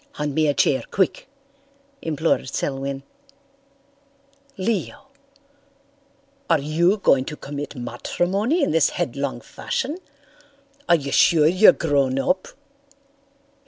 [0.13, 1.27] "Hand me a chair, quick,"
[2.01, 3.03] implored Selwyn.
[4.57, 5.09] "Leo,
[6.49, 9.99] are you going to commit matrimony in this headlong fashion?
[10.89, 12.47] Are you sure you're grown up?"